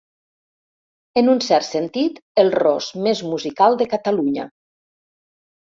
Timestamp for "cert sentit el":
1.49-2.49